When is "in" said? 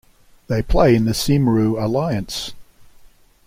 0.95-1.05